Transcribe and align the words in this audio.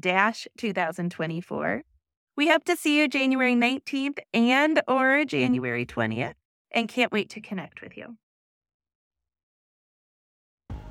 2024. 0.00 1.82
We 2.36 2.48
hope 2.48 2.64
to 2.64 2.76
see 2.76 2.98
you 2.98 3.08
January 3.08 3.54
19th 3.54 4.18
and 4.32 4.82
or 4.88 5.24
January 5.24 5.86
20th 5.86 6.34
and 6.72 6.88
can't 6.88 7.12
wait 7.12 7.30
to 7.30 7.40
connect 7.40 7.80
with 7.80 7.96
you. 7.96 8.16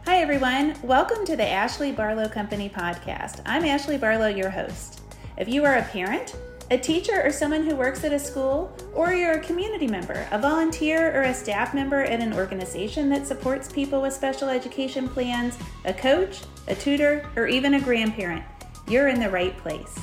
Hi 0.06 0.18
everyone, 0.18 0.75
welcome 0.84 1.25
to 1.25 1.36
the 1.36 1.47
Ashley 1.47 1.92
Barlow 1.92 2.28
Company 2.28 2.69
podcast. 2.69 3.42
I'm 3.46 3.66
Ashley 3.66 3.97
Barlow, 3.97 4.28
your 4.28 4.50
host. 4.50 5.02
If 5.38 5.47
you 5.47 5.66
are 5.66 5.78
a 5.78 5.84
parent, 5.84 6.36
a 6.72 6.78
teacher, 6.78 7.22
or 7.24 7.31
someone 7.31 7.63
who 7.63 7.75
works 7.75 8.03
at 8.03 8.13
a 8.13 8.19
school, 8.19 8.75
or 8.94 9.13
you're 9.13 9.34
a 9.34 9.40
community 9.40 9.88
member, 9.88 10.28
a 10.31 10.40
volunteer, 10.40 11.16
or 11.16 11.24
a 11.24 11.34
staff 11.34 11.74
member 11.74 12.02
at 12.02 12.19
an 12.19 12.34
organization 12.34 13.09
that 13.09 13.28
supports 13.28 13.72
people 13.72 14.02
with 14.02 14.13
special 14.13 14.50
education 14.50 15.08
plans, 15.08 15.58
a 15.86 15.94
coach, 15.94 16.42
a 16.68 16.75
tutor, 16.75 17.30
or 17.36 17.47
even 17.47 17.75
a 17.75 17.81
grandparent, 17.81 18.44
you're 18.88 19.07
in 19.07 19.19
the 19.19 19.29
right 19.29 19.57
place. 19.57 19.97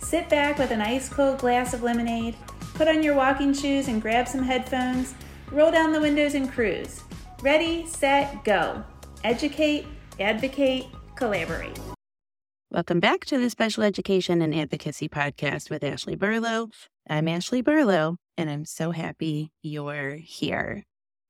Sit 0.00 0.28
back 0.28 0.58
with 0.58 0.70
an 0.70 0.80
ice 0.80 1.08
cold 1.08 1.38
glass 1.38 1.74
of 1.74 1.82
lemonade, 1.82 2.36
put 2.74 2.88
on 2.88 3.02
your 3.02 3.14
walking 3.14 3.52
shoes 3.54 3.88
and 3.88 4.02
grab 4.02 4.28
some 4.28 4.42
headphones, 4.42 5.14
roll 5.50 5.70
down 5.70 5.92
the 5.92 6.00
windows 6.00 6.34
and 6.34 6.50
cruise. 6.50 7.02
Ready, 7.42 7.86
set, 7.86 8.44
go. 8.44 8.82
Educate, 9.22 9.86
advocate, 10.20 10.86
collaborate. 11.16 11.78
Welcome 12.70 13.00
back 13.00 13.24
to 13.26 13.38
the 13.38 13.50
Special 13.50 13.84
Education 13.84 14.42
and 14.42 14.54
Advocacy 14.54 15.08
Podcast 15.08 15.70
with 15.70 15.84
Ashley 15.84 16.16
Barlow. 16.16 16.70
I'm 17.08 17.28
Ashley 17.28 17.62
Barlow, 17.62 18.16
and 18.36 18.50
I'm 18.50 18.64
so 18.64 18.90
happy 18.90 19.52
you're 19.62 20.16
here. 20.16 20.82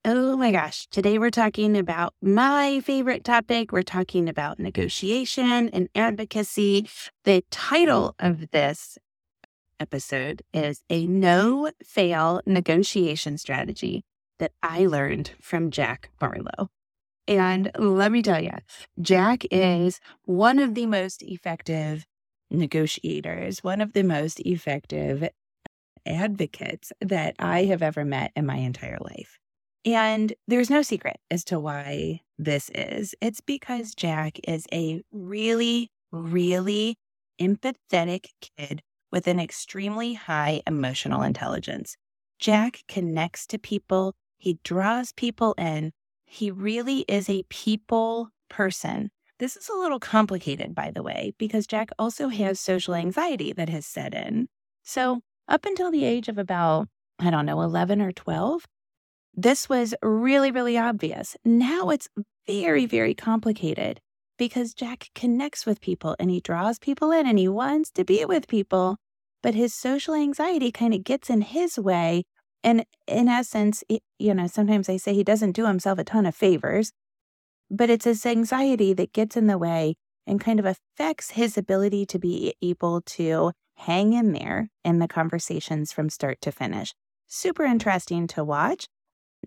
Oh 0.06 0.36
my 0.36 0.52
gosh, 0.52 0.86
today 0.88 1.18
we're 1.18 1.30
talking 1.30 1.78
about 1.78 2.12
my 2.20 2.80
favorite 2.80 3.24
topic. 3.24 3.72
We're 3.72 3.80
talking 3.80 4.28
about 4.28 4.58
negotiation 4.58 5.70
and 5.70 5.88
advocacy. 5.94 6.90
The 7.24 7.42
title 7.50 8.14
of 8.18 8.50
this 8.50 8.98
episode 9.80 10.42
is 10.52 10.82
A 10.90 11.06
No 11.06 11.70
Fail 11.82 12.42
Negotiation 12.44 13.38
Strategy 13.38 14.04
that 14.38 14.52
I 14.62 14.84
learned 14.84 15.30
from 15.40 15.70
Jack 15.70 16.10
Barlow. 16.18 16.68
And 17.26 17.70
let 17.78 18.12
me 18.12 18.20
tell 18.20 18.44
you, 18.44 18.58
Jack 19.00 19.46
is 19.50 20.00
one 20.24 20.58
of 20.58 20.74
the 20.74 20.84
most 20.84 21.22
effective 21.22 22.04
negotiators, 22.50 23.64
one 23.64 23.80
of 23.80 23.94
the 23.94 24.02
most 24.04 24.40
effective 24.40 25.30
advocates 26.04 26.92
that 27.00 27.36
I 27.38 27.64
have 27.64 27.80
ever 27.80 28.04
met 28.04 28.32
in 28.36 28.44
my 28.44 28.56
entire 28.56 28.98
life. 29.00 29.38
And 29.84 30.32
there's 30.48 30.70
no 30.70 30.82
secret 30.82 31.18
as 31.30 31.44
to 31.44 31.60
why 31.60 32.20
this 32.38 32.70
is. 32.74 33.14
It's 33.20 33.40
because 33.40 33.94
Jack 33.94 34.38
is 34.48 34.66
a 34.72 35.02
really, 35.12 35.90
really 36.10 36.96
empathetic 37.40 38.26
kid 38.56 38.82
with 39.12 39.26
an 39.26 39.38
extremely 39.38 40.14
high 40.14 40.62
emotional 40.66 41.22
intelligence. 41.22 41.96
Jack 42.38 42.82
connects 42.88 43.46
to 43.46 43.58
people, 43.58 44.14
he 44.38 44.58
draws 44.64 45.12
people 45.12 45.54
in. 45.56 45.92
He 46.26 46.50
really 46.50 47.00
is 47.08 47.28
a 47.28 47.44
people 47.48 48.30
person. 48.48 49.10
This 49.38 49.56
is 49.56 49.68
a 49.68 49.74
little 49.74 50.00
complicated, 50.00 50.74
by 50.74 50.90
the 50.90 51.02
way, 51.02 51.34
because 51.38 51.66
Jack 51.66 51.90
also 51.98 52.28
has 52.28 52.58
social 52.58 52.94
anxiety 52.94 53.52
that 53.52 53.68
has 53.68 53.86
set 53.86 54.14
in. 54.14 54.48
So, 54.82 55.20
up 55.48 55.64
until 55.64 55.90
the 55.90 56.04
age 56.04 56.28
of 56.28 56.38
about, 56.38 56.88
I 57.18 57.30
don't 57.30 57.46
know, 57.46 57.60
11 57.60 58.00
or 58.00 58.12
12, 58.12 58.64
this 59.36 59.68
was 59.68 59.94
really, 60.02 60.50
really 60.50 60.78
obvious. 60.78 61.36
Now 61.44 61.90
it's 61.90 62.08
very, 62.46 62.86
very 62.86 63.14
complicated 63.14 64.00
because 64.38 64.74
Jack 64.74 65.10
connects 65.14 65.66
with 65.66 65.80
people 65.80 66.16
and 66.18 66.30
he 66.30 66.40
draws 66.40 66.78
people 66.78 67.10
in 67.10 67.26
and 67.26 67.38
he 67.38 67.48
wants 67.48 67.90
to 67.92 68.04
be 68.04 68.24
with 68.24 68.48
people, 68.48 68.96
but 69.42 69.54
his 69.54 69.74
social 69.74 70.14
anxiety 70.14 70.70
kind 70.72 70.94
of 70.94 71.04
gets 71.04 71.30
in 71.30 71.40
his 71.40 71.78
way. 71.78 72.24
And 72.62 72.84
in 73.06 73.28
essence, 73.28 73.84
you 74.18 74.34
know, 74.34 74.46
sometimes 74.46 74.88
I 74.88 74.96
say 74.96 75.14
he 75.14 75.24
doesn't 75.24 75.52
do 75.52 75.66
himself 75.66 75.98
a 75.98 76.04
ton 76.04 76.26
of 76.26 76.34
favors, 76.34 76.92
but 77.70 77.90
it's 77.90 78.04
his 78.06 78.24
anxiety 78.24 78.92
that 78.94 79.12
gets 79.12 79.36
in 79.36 79.46
the 79.46 79.58
way 79.58 79.96
and 80.26 80.40
kind 80.40 80.58
of 80.58 80.66
affects 80.66 81.32
his 81.32 81.58
ability 81.58 82.06
to 82.06 82.18
be 82.18 82.54
able 82.62 83.02
to 83.02 83.52
hang 83.76 84.12
in 84.12 84.32
there 84.32 84.70
in 84.84 84.98
the 84.98 85.08
conversations 85.08 85.92
from 85.92 86.08
start 86.08 86.40
to 86.40 86.52
finish. 86.52 86.94
Super 87.26 87.64
interesting 87.64 88.26
to 88.28 88.44
watch. 88.44 88.86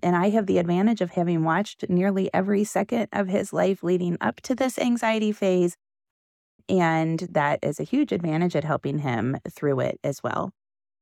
And 0.04 0.16
I 0.16 0.30
have 0.30 0.46
the 0.46 0.58
advantage 0.58 1.02
of 1.02 1.12
having 1.12 1.44
watched 1.44 1.90
nearly 1.90 2.30
every 2.34 2.64
second 2.64 3.08
of 3.12 3.28
his 3.28 3.54
life 3.54 3.84
leading 3.84 4.18
up 4.22 4.42
to 4.42 4.56
this 4.56 4.78
anxiety 4.78 5.32
phase. 5.32 5.76
And 6.70 7.20
that 7.32 7.60
is 7.62 7.80
a 7.80 7.84
huge 7.84 8.12
advantage 8.12 8.56
at 8.56 8.64
helping 8.64 9.00
him 9.00 9.38
through 9.50 9.80
it 9.82 10.00
as 10.04 10.22
well. 10.24 10.52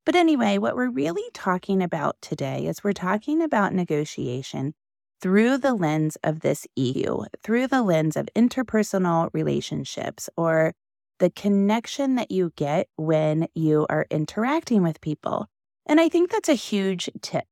But 0.06 0.16
anyway, 0.16 0.60
what 0.60 0.76
we're 0.76 0.90
really 0.90 1.30
talking 1.34 1.82
about 1.82 2.18
today 2.22 2.68
is 2.68 2.84
we're 2.84 2.94
talking 2.94 3.42
about 3.42 3.74
negotiation 3.74 4.74
through 5.20 5.58
the 5.58 5.74
lens 5.74 6.18
of 6.24 6.42
this 6.42 6.68
EQ, 6.78 7.26
through 7.42 7.68
the 7.68 7.82
lens 7.82 8.16
of 8.16 8.30
interpersonal 8.36 9.30
relationships 9.34 10.30
or 10.38 10.74
the 11.20 11.32
connection 11.32 12.16
that 12.16 12.30
you 12.30 12.52
get 12.56 12.88
when 12.98 13.48
you 13.56 13.88
are 13.90 14.06
interacting 14.12 14.84
with 14.84 15.02
people. 15.02 15.48
And 15.88 16.00
I 16.00 16.10
think 16.10 16.30
that's 16.32 16.50
a 16.50 16.54
huge 16.54 17.10
tip. 17.22 17.46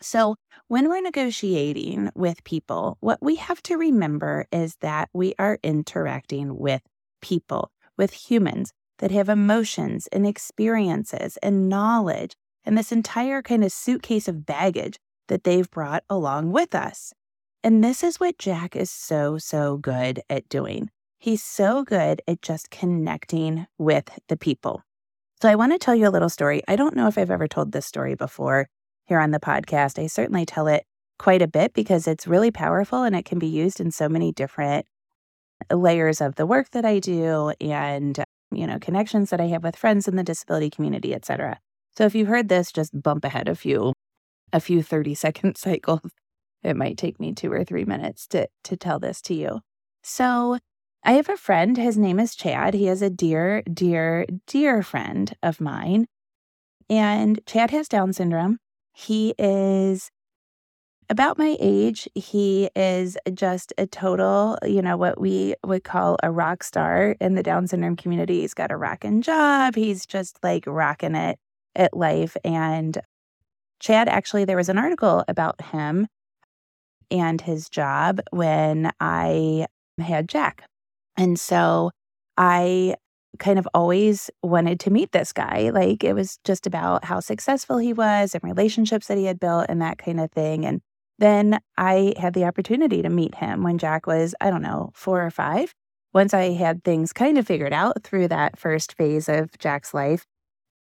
So, 0.00 0.36
when 0.68 0.88
we're 0.88 1.00
negotiating 1.00 2.10
with 2.14 2.44
people, 2.44 2.98
what 3.00 3.18
we 3.20 3.36
have 3.36 3.62
to 3.64 3.76
remember 3.76 4.46
is 4.52 4.76
that 4.76 5.08
we 5.12 5.34
are 5.38 5.58
interacting 5.62 6.56
with 6.56 6.82
people, 7.20 7.72
with 7.96 8.12
humans 8.12 8.72
that 8.98 9.10
have 9.10 9.28
emotions 9.28 10.06
and 10.12 10.26
experiences 10.26 11.36
and 11.38 11.68
knowledge 11.68 12.34
and 12.64 12.78
this 12.78 12.92
entire 12.92 13.42
kind 13.42 13.64
of 13.64 13.72
suitcase 13.72 14.28
of 14.28 14.46
baggage 14.46 14.98
that 15.26 15.42
they've 15.44 15.70
brought 15.70 16.04
along 16.08 16.52
with 16.52 16.74
us. 16.74 17.12
And 17.64 17.82
this 17.82 18.04
is 18.04 18.20
what 18.20 18.38
Jack 18.38 18.76
is 18.76 18.90
so, 18.90 19.36
so 19.36 19.78
good 19.78 20.22
at 20.30 20.48
doing. 20.48 20.90
He's 21.18 21.42
so 21.42 21.82
good 21.82 22.22
at 22.28 22.40
just 22.40 22.70
connecting 22.70 23.66
with 23.78 24.10
the 24.28 24.36
people. 24.36 24.82
So, 25.42 25.48
I 25.48 25.56
want 25.56 25.72
to 25.72 25.78
tell 25.78 25.96
you 25.96 26.06
a 26.06 26.10
little 26.10 26.28
story. 26.28 26.62
I 26.68 26.76
don't 26.76 26.94
know 26.94 27.08
if 27.08 27.18
I've 27.18 27.32
ever 27.32 27.48
told 27.48 27.72
this 27.72 27.86
story 27.86 28.14
before, 28.14 28.68
here 29.08 29.18
on 29.18 29.30
the 29.30 29.40
podcast. 29.40 30.02
I 30.02 30.06
certainly 30.06 30.46
tell 30.46 30.68
it 30.68 30.84
quite 31.18 31.42
a 31.42 31.48
bit 31.48 31.72
because 31.72 32.06
it's 32.06 32.26
really 32.26 32.50
powerful 32.50 33.02
and 33.02 33.16
it 33.16 33.24
can 33.24 33.38
be 33.38 33.46
used 33.46 33.80
in 33.80 33.90
so 33.90 34.08
many 34.08 34.30
different 34.30 34.86
layers 35.72 36.20
of 36.20 36.36
the 36.36 36.46
work 36.46 36.70
that 36.70 36.84
I 36.84 37.00
do 37.00 37.52
and 37.60 38.22
you 38.52 38.66
know 38.66 38.78
connections 38.78 39.30
that 39.30 39.40
I 39.40 39.46
have 39.46 39.64
with 39.64 39.76
friends 39.76 40.06
in 40.06 40.16
the 40.16 40.22
disability 40.22 40.70
community, 40.70 41.14
etc. 41.14 41.58
So 41.96 42.04
if 42.04 42.14
you've 42.14 42.28
heard 42.28 42.48
this, 42.48 42.70
just 42.70 43.02
bump 43.02 43.24
ahead 43.24 43.48
a 43.48 43.54
few 43.54 43.92
a 44.52 44.60
few 44.60 44.82
30 44.82 45.14
second 45.14 45.56
cycles. 45.58 46.00
It 46.62 46.76
might 46.76 46.98
take 46.98 47.20
me 47.20 47.32
2 47.32 47.52
or 47.52 47.64
3 47.64 47.84
minutes 47.84 48.26
to 48.28 48.48
to 48.64 48.76
tell 48.76 48.98
this 48.98 49.20
to 49.22 49.34
you. 49.34 49.60
So 50.02 50.58
I 51.04 51.12
have 51.12 51.28
a 51.28 51.36
friend, 51.36 51.76
his 51.76 51.96
name 51.96 52.20
is 52.20 52.34
Chad. 52.34 52.74
He 52.74 52.88
is 52.88 53.02
a 53.02 53.10
dear, 53.10 53.62
dear, 53.62 54.26
dear 54.46 54.82
friend 54.82 55.34
of 55.42 55.60
mine. 55.60 56.06
And 56.90 57.40
Chad 57.46 57.70
has 57.70 57.88
Down 57.88 58.12
syndrome. 58.12 58.58
He 58.98 59.32
is 59.38 60.10
about 61.08 61.38
my 61.38 61.56
age. 61.60 62.08
He 62.16 62.68
is 62.74 63.16
just 63.32 63.72
a 63.78 63.86
total, 63.86 64.58
you 64.64 64.82
know, 64.82 64.96
what 64.96 65.20
we 65.20 65.54
would 65.64 65.84
call 65.84 66.16
a 66.20 66.32
rock 66.32 66.64
star 66.64 67.14
in 67.20 67.36
the 67.36 67.44
Down 67.44 67.68
syndrome 67.68 67.94
community. 67.94 68.40
He's 68.40 68.54
got 68.54 68.72
a 68.72 68.76
rocking 68.76 69.22
job. 69.22 69.76
He's 69.76 70.04
just 70.04 70.40
like 70.42 70.64
rocking 70.66 71.14
it 71.14 71.38
at 71.76 71.96
life. 71.96 72.36
And 72.44 72.98
Chad, 73.78 74.08
actually, 74.08 74.44
there 74.44 74.56
was 74.56 74.68
an 74.68 74.78
article 74.78 75.22
about 75.28 75.62
him 75.66 76.08
and 77.08 77.40
his 77.40 77.68
job 77.68 78.20
when 78.32 78.90
I 78.98 79.68
had 80.00 80.28
Jack. 80.28 80.64
And 81.16 81.38
so 81.38 81.92
I 82.36 82.96
kind 83.38 83.58
of 83.58 83.68
always 83.74 84.30
wanted 84.42 84.80
to 84.80 84.90
meet 84.90 85.12
this 85.12 85.32
guy. 85.32 85.70
Like 85.70 86.04
it 86.04 86.14
was 86.14 86.38
just 86.44 86.66
about 86.66 87.04
how 87.04 87.20
successful 87.20 87.78
he 87.78 87.92
was 87.92 88.34
and 88.34 88.42
relationships 88.44 89.06
that 89.06 89.18
he 89.18 89.24
had 89.24 89.40
built 89.40 89.66
and 89.68 89.80
that 89.82 89.98
kind 89.98 90.20
of 90.20 90.30
thing. 90.32 90.64
And 90.64 90.80
then 91.18 91.58
I 91.76 92.14
had 92.16 92.34
the 92.34 92.44
opportunity 92.44 93.02
to 93.02 93.08
meet 93.08 93.36
him 93.36 93.62
when 93.62 93.78
Jack 93.78 94.06
was, 94.06 94.34
I 94.40 94.50
don't 94.50 94.62
know, 94.62 94.90
four 94.94 95.24
or 95.24 95.30
five. 95.30 95.74
Once 96.14 96.32
I 96.32 96.52
had 96.52 96.84
things 96.84 97.12
kind 97.12 97.36
of 97.38 97.46
figured 97.46 97.72
out 97.72 98.02
through 98.02 98.28
that 98.28 98.58
first 98.58 98.94
phase 98.94 99.28
of 99.28 99.56
Jack's 99.58 99.92
life. 99.92 100.26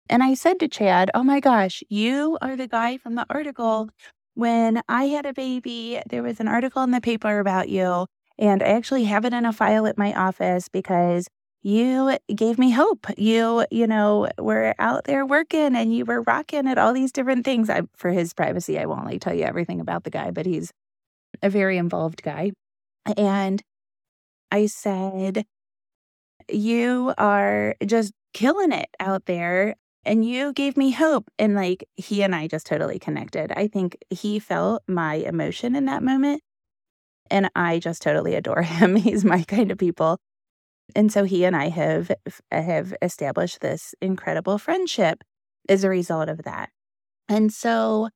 And 0.08 0.22
I 0.22 0.34
said 0.34 0.60
to 0.60 0.68
Chad, 0.68 1.10
Oh 1.14 1.22
my 1.22 1.40
gosh, 1.40 1.82
you 1.88 2.36
are 2.42 2.56
the 2.56 2.68
guy 2.68 2.96
from 2.98 3.14
the 3.14 3.26
article. 3.30 3.88
When 4.34 4.82
I 4.88 5.04
had 5.04 5.26
a 5.26 5.32
baby, 5.32 6.00
there 6.08 6.22
was 6.22 6.40
an 6.40 6.48
article 6.48 6.82
in 6.82 6.90
the 6.90 7.00
paper 7.00 7.38
about 7.38 7.68
you. 7.68 8.06
And 8.38 8.62
I 8.62 8.66
actually 8.66 9.04
have 9.04 9.24
it 9.24 9.32
in 9.32 9.46
a 9.46 9.52
file 9.52 9.86
at 9.86 9.96
my 9.96 10.12
office 10.12 10.68
because 10.68 11.28
you 11.64 12.18
gave 12.34 12.58
me 12.58 12.70
hope. 12.70 13.06
You, 13.16 13.64
you 13.70 13.86
know, 13.86 14.28
were 14.38 14.74
out 14.78 15.04
there 15.04 15.24
working 15.24 15.74
and 15.74 15.96
you 15.96 16.04
were 16.04 16.20
rocking 16.20 16.68
at 16.68 16.76
all 16.76 16.92
these 16.92 17.10
different 17.10 17.46
things. 17.46 17.70
I, 17.70 17.82
for 17.96 18.10
his 18.10 18.34
privacy, 18.34 18.78
I 18.78 18.84
won't 18.84 19.06
like 19.06 19.22
tell 19.22 19.32
you 19.32 19.44
everything 19.44 19.80
about 19.80 20.04
the 20.04 20.10
guy, 20.10 20.30
but 20.30 20.44
he's 20.44 20.72
a 21.42 21.48
very 21.48 21.78
involved 21.78 22.22
guy. 22.22 22.52
And 23.16 23.62
I 24.52 24.66
said, 24.66 25.46
You 26.50 27.14
are 27.16 27.76
just 27.84 28.12
killing 28.34 28.72
it 28.72 28.90
out 29.00 29.24
there. 29.24 29.74
And 30.04 30.22
you 30.22 30.52
gave 30.52 30.76
me 30.76 30.90
hope. 30.90 31.30
And 31.38 31.54
like 31.54 31.88
he 31.96 32.22
and 32.22 32.34
I 32.34 32.46
just 32.46 32.66
totally 32.66 32.98
connected. 32.98 33.52
I 33.56 33.68
think 33.68 33.96
he 34.10 34.38
felt 34.38 34.82
my 34.86 35.14
emotion 35.14 35.74
in 35.74 35.86
that 35.86 36.02
moment. 36.02 36.42
And 37.30 37.48
I 37.56 37.78
just 37.78 38.02
totally 38.02 38.34
adore 38.34 38.62
him. 38.64 38.96
He's 38.96 39.24
my 39.24 39.44
kind 39.44 39.72
of 39.72 39.78
people. 39.78 40.18
And 40.94 41.12
so 41.12 41.24
he 41.24 41.44
and 41.44 41.56
I 41.56 41.68
have 41.68 42.10
uh, 42.10 42.62
have 42.62 42.94
established 43.02 43.60
this 43.60 43.94
incredible 44.00 44.58
friendship 44.58 45.22
as 45.68 45.84
a 45.84 45.88
result 45.88 46.28
of 46.28 46.42
that. 46.44 46.70
And 47.28 47.52
so 47.52 48.08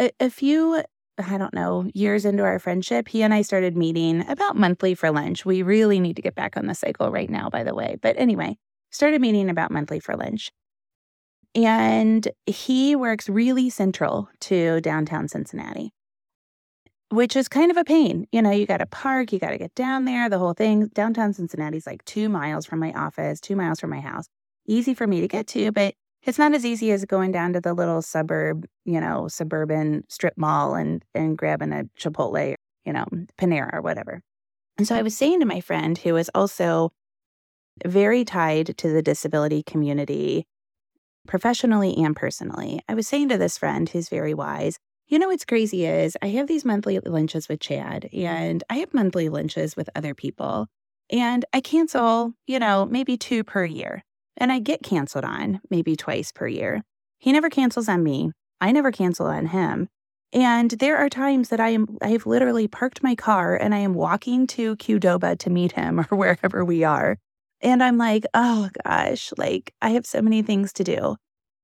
a, 0.00 0.10
a 0.18 0.30
few 0.30 0.82
I 1.18 1.38
don't 1.38 1.54
know, 1.54 1.90
years 1.92 2.24
into 2.24 2.42
our 2.44 2.58
friendship, 2.58 3.08
he 3.08 3.22
and 3.22 3.34
I 3.34 3.42
started 3.42 3.76
meeting 3.76 4.26
about 4.28 4.56
monthly 4.56 4.94
for 4.94 5.10
lunch. 5.10 5.44
We 5.44 5.62
really 5.62 6.00
need 6.00 6.16
to 6.16 6.22
get 6.22 6.34
back 6.34 6.56
on 6.56 6.66
the 6.66 6.74
cycle 6.74 7.10
right 7.10 7.28
now, 7.28 7.50
by 7.50 7.62
the 7.62 7.74
way. 7.74 7.96
But 8.00 8.16
anyway, 8.18 8.56
started 8.90 9.20
meeting 9.20 9.50
about 9.50 9.70
monthly 9.70 10.00
for 10.00 10.16
lunch. 10.16 10.50
And 11.54 12.26
he 12.46 12.94
works 12.94 13.28
really 13.28 13.70
central 13.70 14.28
to 14.42 14.80
downtown 14.80 15.28
Cincinnati 15.28 15.92
which 17.10 17.36
is 17.36 17.48
kind 17.48 17.70
of 17.70 17.76
a 17.76 17.84
pain. 17.84 18.26
You 18.32 18.40
know, 18.40 18.50
you 18.50 18.66
got 18.66 18.78
to 18.78 18.86
park, 18.86 19.32
you 19.32 19.38
got 19.38 19.50
to 19.50 19.58
get 19.58 19.74
down 19.74 20.04
there, 20.04 20.28
the 20.28 20.38
whole 20.38 20.54
thing. 20.54 20.86
Downtown 20.88 21.32
Cincinnati's 21.32 21.86
like 21.86 22.04
two 22.04 22.28
miles 22.28 22.66
from 22.66 22.78
my 22.78 22.92
office, 22.92 23.40
two 23.40 23.56
miles 23.56 23.80
from 23.80 23.90
my 23.90 24.00
house. 24.00 24.26
Easy 24.66 24.94
for 24.94 25.06
me 25.06 25.20
to 25.20 25.28
get 25.28 25.46
to, 25.48 25.72
but 25.72 25.94
it's 26.22 26.38
not 26.38 26.54
as 26.54 26.64
easy 26.64 26.92
as 26.92 27.04
going 27.04 27.32
down 27.32 27.52
to 27.54 27.60
the 27.60 27.74
little 27.74 28.02
suburb, 28.02 28.66
you 28.84 29.00
know, 29.00 29.26
suburban 29.28 30.04
strip 30.08 30.34
mall 30.36 30.74
and 30.74 31.04
and 31.14 31.36
grabbing 31.36 31.72
a 31.72 31.84
Chipotle, 31.98 32.54
you 32.84 32.92
know, 32.92 33.06
Panera 33.38 33.74
or 33.74 33.82
whatever. 33.82 34.22
And 34.78 34.86
so 34.86 34.94
I 34.94 35.02
was 35.02 35.16
saying 35.16 35.40
to 35.40 35.46
my 35.46 35.60
friend 35.60 35.98
who 35.98 36.16
is 36.16 36.30
also 36.34 36.92
very 37.84 38.24
tied 38.24 38.76
to 38.78 38.88
the 38.92 39.02
disability 39.02 39.62
community 39.62 40.46
professionally 41.26 41.94
and 41.96 42.14
personally. 42.14 42.80
I 42.88 42.94
was 42.94 43.08
saying 43.08 43.30
to 43.30 43.38
this 43.38 43.58
friend 43.58 43.88
who's 43.88 44.08
very 44.08 44.34
wise, 44.34 44.78
you 45.10 45.18
know 45.18 45.26
what's 45.26 45.44
crazy 45.44 45.86
is 45.86 46.16
I 46.22 46.28
have 46.28 46.46
these 46.46 46.64
monthly 46.64 46.98
lunches 47.00 47.48
with 47.48 47.58
Chad 47.58 48.08
mm-hmm. 48.12 48.26
and 48.26 48.64
I 48.70 48.76
have 48.76 48.94
monthly 48.94 49.28
lunches 49.28 49.76
with 49.76 49.90
other 49.96 50.14
people. 50.14 50.68
And 51.10 51.44
I 51.52 51.60
cancel, 51.60 52.34
you 52.46 52.60
know, 52.60 52.86
maybe 52.86 53.16
two 53.16 53.42
per 53.42 53.64
year. 53.64 54.04
And 54.36 54.52
I 54.52 54.60
get 54.60 54.84
canceled 54.84 55.24
on 55.24 55.60
maybe 55.68 55.96
twice 55.96 56.30
per 56.30 56.46
year. 56.46 56.82
He 57.18 57.32
never 57.32 57.50
cancels 57.50 57.88
on 57.88 58.04
me. 58.04 58.30
I 58.60 58.70
never 58.70 58.92
cancel 58.92 59.26
on 59.26 59.46
him. 59.46 59.88
And 60.32 60.70
there 60.70 60.96
are 60.96 61.08
times 61.08 61.48
that 61.48 61.58
I 61.58 61.70
am 61.70 61.98
I 62.00 62.10
have 62.10 62.24
literally 62.24 62.68
parked 62.68 63.02
my 63.02 63.16
car 63.16 63.56
and 63.56 63.74
I 63.74 63.78
am 63.78 63.94
walking 63.94 64.46
to 64.48 64.76
Qdoba 64.76 65.36
to 65.40 65.50
meet 65.50 65.72
him 65.72 65.98
or 66.10 66.16
wherever 66.16 66.64
we 66.64 66.84
are. 66.84 67.18
And 67.60 67.82
I'm 67.82 67.98
like, 67.98 68.24
oh 68.32 68.68
gosh, 68.84 69.32
like 69.36 69.74
I 69.82 69.90
have 69.90 70.06
so 70.06 70.22
many 70.22 70.42
things 70.42 70.72
to 70.74 70.84
do. 70.84 71.16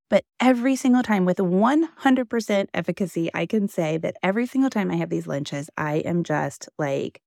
But 0.09 0.25
every 0.41 0.77
single 0.77 1.03
time 1.03 1.25
with 1.25 1.39
100% 1.39 2.67
efficacy, 2.73 3.31
I 3.35 3.47
can 3.47 3.69
say 3.69 3.97
that 3.99 4.17
every 4.23 4.47
single 4.47 4.71
time 4.71 4.91
I 4.91 4.97
have 4.97 5.11
these 5.11 5.27
lunches, 5.27 5.69
I 5.77 5.97
am 5.97 6.23
just 6.23 6.69
like 6.79 7.21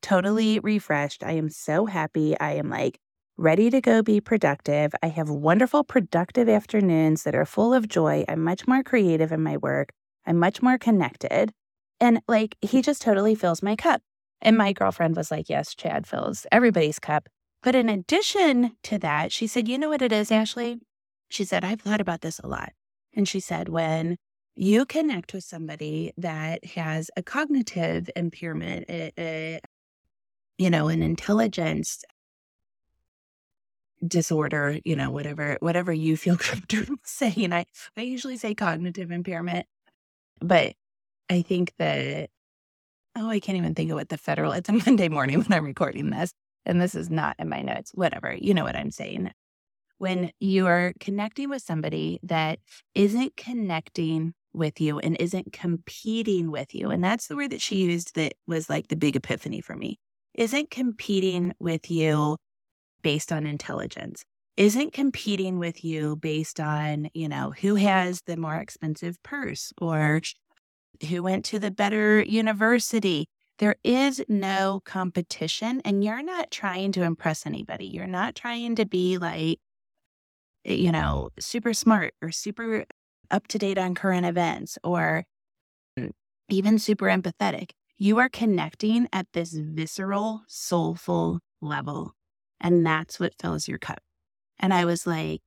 totally 0.00 0.58
refreshed. 0.60 1.22
I 1.22 1.32
am 1.32 1.50
so 1.50 1.86
happy. 1.86 2.38
I 2.38 2.52
am 2.52 2.70
like 2.70 2.98
ready 3.36 3.68
to 3.70 3.80
go 3.80 4.02
be 4.02 4.20
productive. 4.20 4.94
I 5.02 5.08
have 5.08 5.28
wonderful, 5.28 5.84
productive 5.84 6.48
afternoons 6.48 7.24
that 7.24 7.34
are 7.34 7.44
full 7.44 7.74
of 7.74 7.88
joy. 7.88 8.24
I'm 8.28 8.42
much 8.42 8.66
more 8.66 8.82
creative 8.82 9.32
in 9.32 9.42
my 9.42 9.56
work. 9.56 9.90
I'm 10.26 10.38
much 10.38 10.62
more 10.62 10.78
connected. 10.78 11.52
And 12.00 12.20
like, 12.28 12.56
he 12.60 12.80
just 12.80 13.02
totally 13.02 13.34
fills 13.34 13.62
my 13.62 13.76
cup. 13.76 14.02
And 14.40 14.56
my 14.56 14.72
girlfriend 14.72 15.16
was 15.16 15.30
like, 15.30 15.48
Yes, 15.48 15.74
Chad 15.74 16.06
fills 16.06 16.46
everybody's 16.52 16.98
cup. 16.98 17.28
But 17.62 17.74
in 17.74 17.88
addition 17.88 18.76
to 18.84 18.98
that, 18.98 19.32
she 19.32 19.46
said, 19.46 19.68
You 19.68 19.78
know 19.78 19.88
what 19.88 20.02
it 20.02 20.12
is, 20.12 20.30
Ashley? 20.30 20.80
She 21.34 21.44
said, 21.44 21.64
I've 21.64 21.80
thought 21.80 22.00
about 22.00 22.20
this 22.20 22.38
a 22.38 22.46
lot. 22.46 22.70
And 23.12 23.26
she 23.26 23.40
said, 23.40 23.68
when 23.68 24.18
you 24.54 24.86
connect 24.86 25.34
with 25.34 25.42
somebody 25.42 26.12
that 26.16 26.64
has 26.64 27.10
a 27.16 27.24
cognitive 27.24 28.08
impairment, 28.14 28.84
a, 28.88 29.10
a, 29.18 29.60
you 30.58 30.70
know, 30.70 30.86
an 30.86 31.02
intelligence 31.02 32.04
disorder, 34.06 34.78
you 34.84 34.94
know, 34.94 35.10
whatever, 35.10 35.56
whatever 35.58 35.92
you 35.92 36.16
feel 36.16 36.36
comfortable 36.38 36.98
saying. 37.04 37.52
I, 37.52 37.66
I 37.96 38.02
usually 38.02 38.36
say 38.36 38.54
cognitive 38.54 39.10
impairment, 39.10 39.66
but 40.40 40.74
I 41.28 41.42
think 41.42 41.72
that, 41.78 42.30
oh, 43.16 43.28
I 43.28 43.40
can't 43.40 43.58
even 43.58 43.74
think 43.74 43.90
of 43.90 43.96
what 43.96 44.08
the 44.08 44.18
federal, 44.18 44.52
it's 44.52 44.68
a 44.68 44.72
Monday 44.86 45.08
morning 45.08 45.40
when 45.40 45.52
I'm 45.52 45.64
recording 45.64 46.10
this. 46.10 46.32
And 46.64 46.80
this 46.80 46.94
is 46.94 47.10
not 47.10 47.34
in 47.40 47.48
my 47.48 47.60
notes, 47.60 47.90
whatever, 47.92 48.32
you 48.32 48.54
know 48.54 48.62
what 48.62 48.76
I'm 48.76 48.92
saying 48.92 49.32
when 49.98 50.30
you 50.40 50.66
are 50.66 50.92
connecting 51.00 51.48
with 51.48 51.62
somebody 51.62 52.20
that 52.22 52.58
isn't 52.94 53.36
connecting 53.36 54.34
with 54.52 54.80
you 54.80 54.98
and 54.98 55.16
isn't 55.18 55.52
competing 55.52 56.50
with 56.50 56.74
you. 56.74 56.90
And 56.90 57.02
that's 57.02 57.26
the 57.26 57.36
word 57.36 57.50
that 57.50 57.60
she 57.60 57.76
used 57.76 58.14
that 58.14 58.34
was 58.46 58.70
like 58.70 58.88
the 58.88 58.96
big 58.96 59.16
epiphany 59.16 59.60
for 59.60 59.76
me. 59.76 59.98
Isn't 60.34 60.70
competing 60.70 61.54
with 61.58 61.90
you 61.90 62.36
based 63.02 63.32
on 63.32 63.46
intelligence, 63.46 64.24
isn't 64.56 64.92
competing 64.92 65.58
with 65.58 65.84
you 65.84 66.16
based 66.16 66.60
on, 66.60 67.08
you 67.12 67.28
know, 67.28 67.52
who 67.60 67.74
has 67.74 68.22
the 68.26 68.36
more 68.36 68.56
expensive 68.56 69.20
purse 69.22 69.72
or 69.80 70.20
who 71.08 71.22
went 71.22 71.44
to 71.46 71.58
the 71.58 71.70
better 71.70 72.22
university. 72.22 73.26
There 73.58 73.76
is 73.84 74.22
no 74.28 74.80
competition, 74.84 75.80
and 75.84 76.02
you're 76.02 76.22
not 76.22 76.50
trying 76.50 76.92
to 76.92 77.02
impress 77.02 77.46
anybody. 77.46 77.86
You're 77.86 78.06
not 78.06 78.34
trying 78.34 78.76
to 78.76 78.84
be 78.84 79.18
like 79.18 79.58
you 80.64 80.92
know, 80.92 81.30
super 81.38 81.74
smart 81.74 82.14
or 82.22 82.30
super 82.30 82.84
up 83.30 83.46
to 83.48 83.58
date 83.58 83.78
on 83.78 83.94
current 83.94 84.26
events 84.26 84.78
or 84.82 85.24
mm. 85.98 86.10
even 86.48 86.78
super 86.78 87.06
empathetic. 87.06 87.70
You 87.96 88.18
are 88.18 88.28
connecting 88.28 89.08
at 89.12 89.26
this 89.32 89.52
visceral, 89.52 90.42
soulful 90.48 91.40
level. 91.60 92.12
And 92.60 92.84
that's 92.84 93.20
what 93.20 93.34
fills 93.40 93.68
your 93.68 93.78
cup. 93.78 94.00
And 94.58 94.72
I 94.72 94.84
was 94.84 95.06
like, 95.06 95.42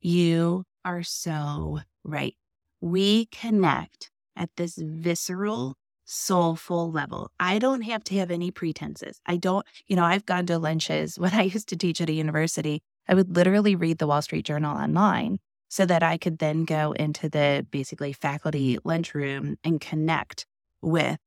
you 0.00 0.64
are 0.84 1.02
so 1.02 1.80
right. 2.04 2.34
We 2.80 3.26
connect 3.26 4.10
at 4.36 4.50
this 4.56 4.76
visceral, 4.76 5.76
soulful 6.04 6.90
level. 6.90 7.30
I 7.38 7.58
don't 7.58 7.82
have 7.82 8.02
to 8.04 8.16
have 8.16 8.30
any 8.30 8.50
pretenses. 8.50 9.20
I 9.26 9.36
don't, 9.36 9.66
you 9.86 9.96
know, 9.96 10.04
I've 10.04 10.26
gone 10.26 10.46
to 10.46 10.58
lunches 10.58 11.18
when 11.18 11.34
I 11.34 11.42
used 11.42 11.68
to 11.68 11.76
teach 11.76 12.00
at 12.00 12.08
a 12.08 12.12
university. 12.12 12.82
I 13.10 13.14
would 13.14 13.34
literally 13.34 13.74
read 13.74 13.98
the 13.98 14.06
Wall 14.06 14.22
Street 14.22 14.44
Journal 14.44 14.76
online 14.76 15.40
so 15.68 15.84
that 15.84 16.02
I 16.02 16.16
could 16.16 16.38
then 16.38 16.64
go 16.64 16.92
into 16.92 17.28
the 17.28 17.66
basically 17.70 18.12
faculty 18.12 18.78
lunchroom 18.84 19.56
and 19.64 19.80
connect 19.80 20.46
with 20.80 21.18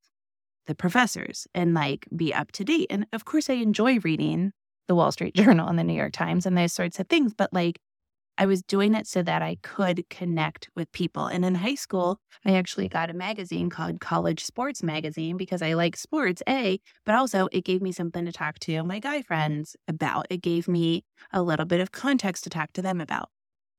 the 0.65 0.75
professors 0.75 1.45
and 1.53 1.73
like 1.73 2.07
be 2.15 2.33
up 2.33 2.53
to 2.53 2.63
date. 2.63 2.87
And 2.89 3.05
of 3.11 3.25
course, 3.25 3.49
I 3.49 3.55
enjoy 3.55 3.99
reading 3.99 4.53
the 4.87 4.95
Wall 4.95 5.11
Street 5.11 5.35
Journal 5.35 5.67
and 5.67 5.77
the 5.77 5.83
New 5.83 5.93
York 5.93 6.13
Times 6.13 6.45
and 6.45 6.57
those 6.57 6.71
sorts 6.71 7.01
of 7.01 7.07
things, 7.07 7.33
but 7.33 7.51
like 7.53 7.79
I 8.37 8.47
was 8.47 8.63
doing 8.63 8.95
it 8.95 9.05
so 9.05 9.21
that 9.21 9.43
I 9.43 9.57
could 9.61 10.09
connect 10.09 10.67
with 10.75 10.91
people. 10.91 11.27
And 11.27 11.45
in 11.45 11.55
high 11.55 11.75
school, 11.75 12.19
I 12.45 12.53
actually 12.53 12.89
got 12.89 13.11
a 13.11 13.13
magazine 13.13 13.69
called 13.69 13.99
College 13.99 14.43
Sports 14.43 14.81
Magazine 14.81 15.37
because 15.37 15.61
I 15.61 15.73
like 15.73 15.95
sports, 15.95 16.41
A, 16.49 16.79
but 17.05 17.13
also 17.13 17.47
it 17.51 17.63
gave 17.63 17.81
me 17.81 17.91
something 17.91 18.25
to 18.25 18.31
talk 18.31 18.57
to 18.59 18.83
my 18.83 18.97
guy 18.97 19.21
friends 19.21 19.75
about. 19.87 20.25
It 20.31 20.41
gave 20.41 20.67
me 20.67 21.05
a 21.31 21.43
little 21.43 21.65
bit 21.65 21.79
of 21.79 21.91
context 21.91 22.43
to 22.45 22.49
talk 22.49 22.73
to 22.73 22.81
them 22.81 22.99
about. 22.99 23.29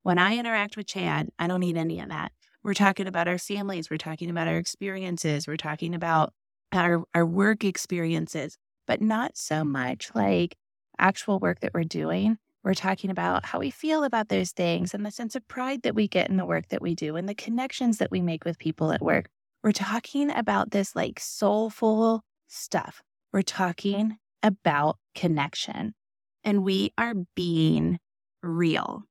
When 0.02 0.18
I 0.18 0.37
interact 0.37 0.76
with 0.76 0.87
Chad, 0.87 1.30
I 1.38 1.49
don't 1.49 1.61
need 1.61 1.76
any 1.76 1.99
of 1.99 2.08
that. 2.11 2.30
We're 2.62 2.75
talking 2.75 3.08
about 3.08 3.28
our 3.28 3.38
families, 3.38 3.90
we're 3.90 3.99
talking 3.99 4.30
about 4.30 4.49
our 4.49 4.56
experiences, 4.56 5.46
we're 5.46 5.56
talking 5.56 5.94
about 5.94 6.32
our, 6.73 7.04
our 7.14 7.26
work 7.26 7.64
experiences, 7.64 8.56
but 8.87 9.02
not 9.02 9.37
so 9.37 9.64
much 9.64 10.11
like 10.14 10.56
actual 10.99 11.38
work 11.40 11.61
that 11.61 11.75
we're 11.75 11.84
doing 11.84 12.38
we're 12.64 12.75
talking 12.75 13.11
about 13.11 13.44
how 13.44 13.59
we 13.59 13.71
feel 13.71 14.04
about 14.04 14.28
those 14.30 14.52
things 14.52 14.94
and 14.94 15.04
the 15.04 15.11
sense 15.11 15.37
of 15.37 15.47
pride 15.47 15.83
that 15.83 15.94
we 15.94 16.09
get 16.09 16.30
in 16.30 16.38
the 16.38 16.47
work 16.47 16.68
that 16.71 16.83
we 16.83 16.94
do 16.94 17.16
and 17.16 17.28
the 17.28 17.35
connections 17.35 17.99
that 17.99 18.11
we 18.11 18.23
make 18.23 18.44
with 18.44 18.59
people 18.59 18.90
at 18.90 19.02
work. 19.02 19.26
We're 19.62 19.73
talking 19.73 20.30
about 20.30 20.71
this 20.71 20.97
like 20.97 21.21
soulful 21.21 22.23
stuff. 22.49 23.02
We're 23.33 23.42
talking 23.42 24.16
about 24.42 24.97
connection 25.14 25.94
and 26.42 26.64
we 26.64 26.92
are 26.97 27.14
being 27.35 27.99
real. 28.42 29.04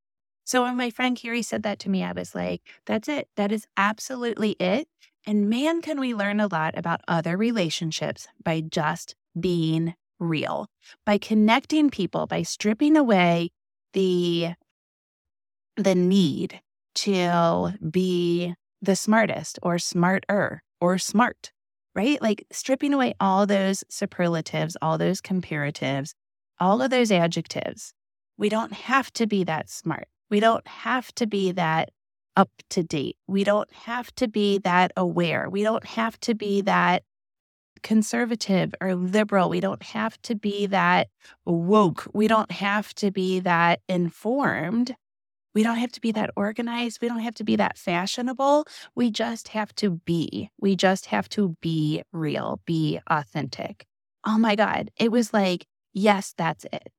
So 0.45 0.63
when 0.63 0.75
my 0.75 0.89
friend 0.89 1.15
Carrie 1.15 1.41
said 1.41 1.63
that 1.63 1.79
to 1.79 1.89
me, 1.89 2.03
I 2.03 2.11
was 2.11 2.35
like, 2.35 2.61
that's 2.85 3.07
it. 3.07 3.27
That 3.37 3.51
is 3.51 3.65
absolutely 3.77 4.51
it. 4.59 4.87
And 5.25 5.49
man, 5.49 5.81
can 5.81 5.99
we 5.99 6.13
learn 6.13 6.39
a 6.39 6.47
lot 6.47 6.77
about 6.77 7.01
other 7.07 7.37
relationships 7.37 8.27
by 8.43 8.61
just 8.61 9.15
being 9.39 9.95
real 10.23 10.67
by 11.05 11.17
connecting 11.17 11.89
people, 11.89 12.27
by 12.27 12.43
stripping 12.43 12.97
away 12.97 13.51
the 13.93 14.53
the 15.75 15.95
need 15.95 16.61
to 16.95 17.73
be 17.89 18.53
the 18.81 18.95
smartest 18.95 19.57
or 19.63 19.79
smarter 19.79 20.61
or 20.79 20.97
smart, 20.97 21.51
right? 21.95 22.21
Like 22.21 22.45
stripping 22.51 22.93
away 22.93 23.15
all 23.19 23.45
those 23.45 23.83
superlatives, 23.89 24.77
all 24.81 24.97
those 24.97 25.21
comparatives, 25.21 26.13
all 26.59 26.81
of 26.81 26.91
those 26.91 27.11
adjectives. 27.11 27.93
We 28.37 28.49
don't 28.49 28.73
have 28.73 29.11
to 29.13 29.27
be 29.27 29.43
that 29.45 29.69
smart. 29.69 30.07
We 30.29 30.39
don't 30.39 30.67
have 30.67 31.13
to 31.15 31.27
be 31.27 31.51
that 31.53 31.89
up 32.35 32.49
to 32.71 32.83
date. 32.83 33.17
We 33.27 33.43
don't 33.43 33.71
have 33.73 34.13
to 34.15 34.27
be 34.27 34.57
that 34.59 34.91
aware. 34.97 35.49
We 35.49 35.63
don't 35.63 35.85
have 35.85 36.19
to 36.21 36.33
be 36.33 36.61
that 36.61 37.03
conservative 37.83 38.73
or 38.81 38.95
liberal. 38.95 39.49
We 39.49 39.59
don't 39.59 39.83
have 39.83 40.21
to 40.23 40.35
be 40.35 40.65
that 40.67 41.09
woke. 41.45 42.07
We 42.13 42.27
don't 42.27 42.51
have 42.51 42.93
to 42.95 43.11
be 43.11 43.39
that 43.41 43.81
informed. 43.87 44.95
We 45.53 45.63
don't 45.63 45.77
have 45.77 45.91
to 45.91 46.01
be 46.01 46.11
that 46.13 46.31
organized. 46.35 46.99
We 47.01 47.07
don't 47.07 47.19
have 47.19 47.35
to 47.35 47.43
be 47.43 47.55
that 47.57 47.77
fashionable. 47.77 48.65
We 48.95 49.11
just 49.11 49.49
have 49.49 49.73
to 49.75 49.91
be. 49.91 50.49
We 50.59 50.75
just 50.75 51.07
have 51.07 51.29
to 51.29 51.55
be 51.61 52.01
real, 52.11 52.59
be 52.65 52.99
authentic. 53.07 53.85
Oh 54.25 54.37
my 54.37 54.55
God. 54.55 54.89
It 54.97 55.11
was 55.11 55.33
like, 55.33 55.67
yes, 55.93 56.33
that's 56.35 56.65
it. 56.71 56.91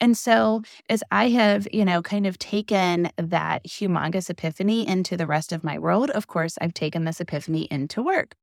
And 0.00 0.16
so, 0.16 0.62
as 0.88 1.04
I 1.10 1.28
have, 1.30 1.68
you 1.72 1.84
know, 1.84 2.02
kind 2.02 2.26
of 2.26 2.38
taken 2.38 3.10
that 3.16 3.64
humongous 3.64 4.28
epiphany 4.28 4.86
into 4.86 5.16
the 5.16 5.26
rest 5.26 5.52
of 5.52 5.62
my 5.62 5.78
world, 5.78 6.10
of 6.10 6.26
course, 6.26 6.58
I've 6.60 6.74
taken 6.74 7.04
this 7.04 7.20
epiphany 7.20 7.68
into 7.70 8.02
work. 8.02 8.34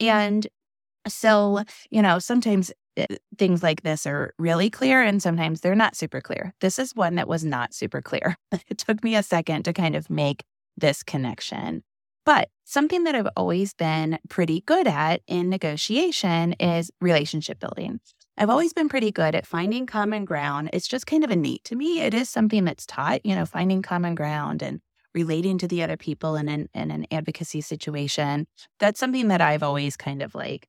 And 0.00 0.46
so, 1.08 1.62
you 1.90 2.02
know, 2.02 2.18
sometimes 2.18 2.72
eh, 2.96 3.06
things 3.38 3.62
like 3.62 3.82
this 3.82 4.06
are 4.06 4.34
really 4.38 4.70
clear 4.70 5.02
and 5.02 5.22
sometimes 5.22 5.60
they're 5.60 5.74
not 5.74 5.96
super 5.96 6.20
clear. 6.20 6.54
This 6.60 6.78
is 6.78 6.94
one 6.94 7.14
that 7.16 7.28
was 7.28 7.44
not 7.44 7.74
super 7.74 8.02
clear. 8.02 8.36
It 8.68 8.78
took 8.78 9.02
me 9.02 9.16
a 9.16 9.22
second 9.22 9.64
to 9.64 9.72
kind 9.72 9.96
of 9.96 10.10
make 10.10 10.44
this 10.76 11.02
connection. 11.02 11.82
But 12.24 12.50
something 12.64 13.04
that 13.04 13.14
I've 13.14 13.28
always 13.36 13.74
been 13.74 14.18
pretty 14.28 14.60
good 14.60 14.86
at 14.86 15.22
in 15.26 15.48
negotiation 15.48 16.52
is 16.54 16.90
relationship 17.00 17.58
building. 17.58 18.00
I've 18.36 18.50
always 18.50 18.72
been 18.72 18.88
pretty 18.88 19.10
good 19.10 19.34
at 19.34 19.46
finding 19.46 19.86
common 19.86 20.24
ground. 20.24 20.70
It's 20.72 20.88
just 20.88 21.06
kind 21.06 21.24
of 21.24 21.30
innate 21.30 21.64
to 21.64 21.76
me. 21.76 22.00
It 22.00 22.14
is 22.14 22.30
something 22.30 22.64
that's 22.64 22.86
taught, 22.86 23.24
you 23.24 23.34
know, 23.34 23.44
finding 23.46 23.82
common 23.82 24.14
ground 24.14 24.62
and 24.62 24.80
relating 25.14 25.58
to 25.58 25.68
the 25.68 25.82
other 25.82 25.96
people 25.96 26.36
in 26.36 26.48
an, 26.48 26.68
in 26.72 26.90
an 26.90 27.06
advocacy 27.10 27.60
situation. 27.60 28.46
That's 28.78 29.00
something 29.00 29.28
that 29.28 29.40
I've 29.40 29.62
always 29.62 29.96
kind 29.96 30.22
of 30.22 30.34
like 30.34 30.68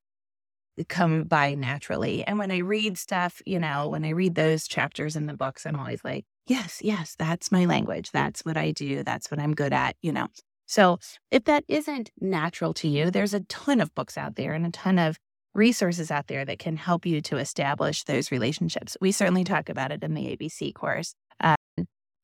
come 0.87 1.23
by 1.23 1.53
naturally. 1.55 2.23
And 2.23 2.39
when 2.39 2.51
I 2.51 2.59
read 2.59 2.97
stuff, 2.97 3.41
you 3.45 3.59
know, 3.59 3.89
when 3.89 4.05
I 4.05 4.09
read 4.09 4.35
those 4.35 4.67
chapters 4.67 5.15
in 5.15 5.25
the 5.25 5.33
books, 5.33 5.65
I'm 5.65 5.75
always 5.75 6.03
like, 6.03 6.25
yes, 6.47 6.81
yes, 6.83 7.15
that's 7.17 7.51
my 7.51 7.65
language. 7.65 8.11
That's 8.11 8.43
what 8.45 8.57
I 8.57 8.71
do. 8.71 9.03
That's 9.03 9.29
what 9.29 9.39
I'm 9.39 9.53
good 9.53 9.73
at, 9.73 9.95
you 10.01 10.11
know. 10.11 10.27
So 10.65 10.99
if 11.31 11.43
that 11.45 11.65
isn't 11.67 12.11
natural 12.19 12.73
to 12.75 12.87
you, 12.87 13.11
there's 13.11 13.33
a 13.33 13.41
ton 13.41 13.81
of 13.81 13.93
books 13.93 14.17
out 14.17 14.35
there 14.35 14.53
and 14.53 14.65
a 14.65 14.71
ton 14.71 14.97
of 14.97 15.17
resources 15.53 16.11
out 16.11 16.27
there 16.27 16.45
that 16.45 16.59
can 16.59 16.77
help 16.77 17.05
you 17.05 17.21
to 17.21 17.37
establish 17.37 18.03
those 18.05 18.31
relationships. 18.31 18.95
We 19.01 19.11
certainly 19.11 19.43
talk 19.43 19.69
about 19.69 19.91
it 19.91 20.03
in 20.03 20.13
the 20.13 20.35
ABC 20.35 20.73
course 20.73 21.13
um, 21.41 21.55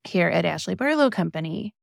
here 0.05 0.29
at 0.29 0.45
Ashley 0.45 0.75
Barlow 0.75 1.09
Company. 1.09 1.73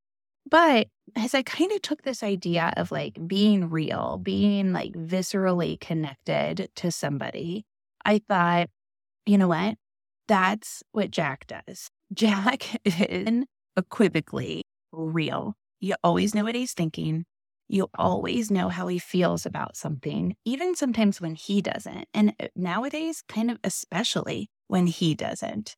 But 0.54 0.86
as 1.16 1.34
I 1.34 1.42
kind 1.42 1.72
of 1.72 1.82
took 1.82 2.02
this 2.02 2.22
idea 2.22 2.72
of 2.76 2.92
like 2.92 3.18
being 3.26 3.70
real, 3.70 4.20
being 4.22 4.72
like 4.72 4.92
viscerally 4.92 5.80
connected 5.80 6.68
to 6.76 6.92
somebody, 6.92 7.66
I 8.04 8.20
thought, 8.28 8.68
you 9.26 9.36
know 9.36 9.48
what? 9.48 9.74
That's 10.28 10.84
what 10.92 11.10
Jack 11.10 11.48
does. 11.48 11.88
Jack 12.14 12.76
is 12.84 13.44
equivocally 13.76 14.62
real. 14.92 15.54
You 15.80 15.96
always 16.04 16.36
know 16.36 16.44
what 16.44 16.54
he's 16.54 16.72
thinking. 16.72 17.24
You 17.68 17.88
always 17.98 18.48
know 18.48 18.68
how 18.68 18.86
he 18.86 19.00
feels 19.00 19.44
about 19.44 19.76
something, 19.76 20.36
even 20.44 20.76
sometimes 20.76 21.20
when 21.20 21.34
he 21.34 21.62
doesn't. 21.62 22.04
And 22.14 22.32
uh, 22.38 22.46
nowadays, 22.54 23.24
kind 23.28 23.50
of 23.50 23.58
especially 23.64 24.50
when 24.68 24.86
he 24.86 25.16
doesn't. 25.16 25.74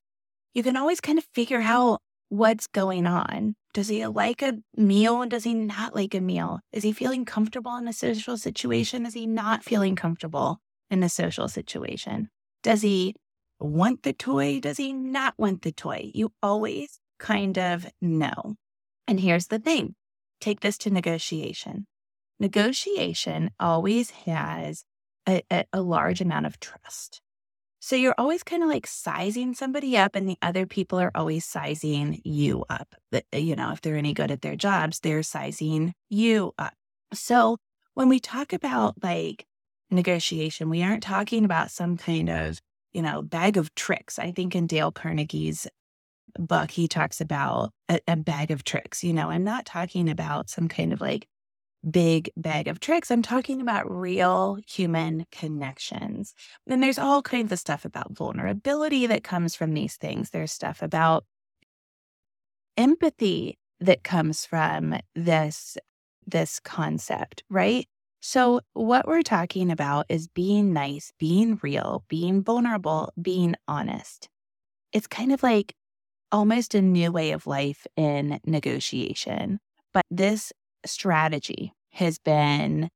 You 0.52 0.62
can 0.62 0.76
always 0.76 1.00
kind 1.00 1.16
of 1.16 1.24
figure 1.32 1.62
out 1.62 2.02
what's 2.28 2.66
going 2.66 3.06
on. 3.06 3.54
Does 3.72 3.88
he 3.88 4.06
like 4.06 4.42
a 4.42 4.58
meal? 4.76 5.26
Does 5.26 5.44
he 5.44 5.54
not 5.54 5.94
like 5.94 6.14
a 6.14 6.20
meal? 6.20 6.60
Is 6.72 6.82
he 6.82 6.92
feeling 6.92 7.24
comfortable 7.24 7.76
in 7.76 7.86
a 7.88 7.92
social 7.92 8.36
situation? 8.36 9.06
Is 9.06 9.14
he 9.14 9.26
not 9.26 9.64
feeling 9.64 9.96
comfortable 9.96 10.58
in 10.90 11.02
a 11.02 11.08
social 11.08 11.48
situation? 11.48 12.28
Does 12.62 12.82
he 12.82 13.14
want 13.60 14.02
the 14.02 14.12
toy? 14.12 14.60
Does 14.60 14.78
he 14.78 14.92
not 14.92 15.34
want 15.36 15.62
the 15.62 15.72
toy? 15.72 16.10
You 16.14 16.32
always 16.42 17.00
kind 17.18 17.58
of 17.58 17.86
know. 18.00 18.54
And 19.06 19.20
here's 19.20 19.48
the 19.48 19.58
thing 19.58 19.94
take 20.40 20.60
this 20.60 20.78
to 20.78 20.90
negotiation. 20.90 21.86
Negotiation 22.38 23.50
always 23.58 24.10
has 24.10 24.84
a, 25.26 25.42
a, 25.50 25.64
a 25.72 25.80
large 25.80 26.20
amount 26.20 26.46
of 26.46 26.60
trust. 26.60 27.20
So 27.86 27.94
you're 27.94 28.16
always 28.18 28.42
kind 28.42 28.64
of 28.64 28.68
like 28.68 28.84
sizing 28.84 29.54
somebody 29.54 29.96
up, 29.96 30.16
and 30.16 30.28
the 30.28 30.36
other 30.42 30.66
people 30.66 30.98
are 30.98 31.12
always 31.14 31.44
sizing 31.44 32.20
you 32.24 32.64
up. 32.68 32.96
Uh, 33.14 33.20
you 33.32 33.54
know, 33.54 33.70
if 33.70 33.80
they're 33.80 33.94
any 33.94 34.12
good 34.12 34.32
at 34.32 34.42
their 34.42 34.56
jobs, 34.56 34.98
they're 34.98 35.22
sizing 35.22 35.94
you 36.10 36.52
up. 36.58 36.74
So 37.14 37.58
when 37.94 38.08
we 38.08 38.18
talk 38.18 38.52
about 38.52 39.00
like 39.04 39.46
negotiation, 39.88 40.68
we 40.68 40.82
aren't 40.82 41.04
talking 41.04 41.44
about 41.44 41.70
some 41.70 41.96
kind 41.96 42.28
of, 42.28 42.58
you 42.92 43.02
know, 43.02 43.22
bag 43.22 43.56
of 43.56 43.72
tricks. 43.76 44.18
I 44.18 44.32
think 44.32 44.56
in 44.56 44.66
Dale 44.66 44.90
Carnegie's 44.90 45.68
book, 46.36 46.72
he 46.72 46.88
talks 46.88 47.20
about 47.20 47.70
a, 47.88 48.00
a 48.08 48.16
bag 48.16 48.50
of 48.50 48.64
tricks. 48.64 49.04
You 49.04 49.12
know, 49.12 49.30
I'm 49.30 49.44
not 49.44 49.64
talking 49.64 50.08
about 50.08 50.50
some 50.50 50.66
kind 50.66 50.92
of 50.92 51.00
like 51.00 51.28
big 51.90 52.30
bag 52.36 52.68
of 52.68 52.80
tricks. 52.80 53.10
I'm 53.10 53.22
talking 53.22 53.60
about 53.60 53.90
real 53.90 54.58
human 54.66 55.26
connections. 55.30 56.34
And 56.66 56.82
there's 56.82 56.98
all 56.98 57.22
kinds 57.22 57.52
of 57.52 57.58
stuff 57.58 57.84
about 57.84 58.16
vulnerability 58.16 59.06
that 59.06 59.24
comes 59.24 59.54
from 59.54 59.74
these 59.74 59.96
things. 59.96 60.30
There's 60.30 60.52
stuff 60.52 60.82
about 60.82 61.24
empathy 62.76 63.58
that 63.80 64.02
comes 64.02 64.44
from 64.44 64.96
this 65.14 65.76
this 66.26 66.58
concept, 66.58 67.44
right? 67.48 67.86
So 68.20 68.60
what 68.72 69.06
we're 69.06 69.22
talking 69.22 69.70
about 69.70 70.06
is 70.08 70.26
being 70.26 70.72
nice, 70.72 71.12
being 71.20 71.60
real, 71.62 72.04
being 72.08 72.42
vulnerable, 72.42 73.12
being 73.20 73.54
honest. 73.68 74.28
It's 74.92 75.06
kind 75.06 75.30
of 75.32 75.44
like 75.44 75.74
almost 76.32 76.74
a 76.74 76.82
new 76.82 77.12
way 77.12 77.30
of 77.30 77.46
life 77.46 77.86
in 77.96 78.40
negotiation. 78.44 79.60
But 79.94 80.04
this 80.10 80.52
strategy 80.86 81.72
has 81.90 82.18
been 82.18 82.90